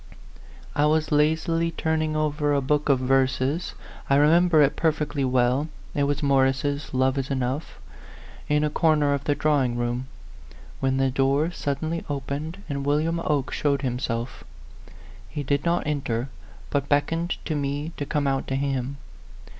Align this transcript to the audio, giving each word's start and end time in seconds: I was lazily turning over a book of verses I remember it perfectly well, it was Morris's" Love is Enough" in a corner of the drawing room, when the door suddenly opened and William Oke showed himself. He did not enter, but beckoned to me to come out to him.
I 0.75 0.87
was 0.87 1.11
lazily 1.11 1.69
turning 1.69 2.15
over 2.15 2.55
a 2.55 2.61
book 2.63 2.89
of 2.89 2.97
verses 2.97 3.75
I 4.09 4.15
remember 4.15 4.63
it 4.63 4.75
perfectly 4.75 5.23
well, 5.23 5.67
it 5.93 6.05
was 6.05 6.23
Morris's" 6.23 6.91
Love 6.95 7.19
is 7.19 7.29
Enough" 7.29 7.79
in 8.49 8.63
a 8.63 8.71
corner 8.71 9.13
of 9.13 9.25
the 9.25 9.35
drawing 9.35 9.77
room, 9.77 10.07
when 10.79 10.97
the 10.97 11.11
door 11.11 11.51
suddenly 11.51 12.03
opened 12.09 12.63
and 12.67 12.83
William 12.83 13.19
Oke 13.23 13.53
showed 13.53 13.83
himself. 13.83 14.43
He 15.29 15.43
did 15.43 15.65
not 15.65 15.85
enter, 15.85 16.29
but 16.71 16.89
beckoned 16.89 17.37
to 17.45 17.53
me 17.55 17.91
to 17.97 18.05
come 18.07 18.25
out 18.25 18.47
to 18.47 18.55
him. 18.55 18.97